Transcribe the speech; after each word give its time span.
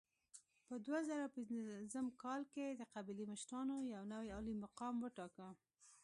په 0.67 0.75
دوه 0.85 0.99
زره 1.09 1.25
پنځم 1.35 2.05
کال 2.23 2.41
کې 2.53 2.65
د 2.69 2.81
قبیلې 2.93 3.25
مشرانو 3.33 3.75
یو 3.93 4.03
نوی 4.13 4.27
عالي 4.35 4.53
مقام 4.63 4.95
وټاکه. 4.99 5.47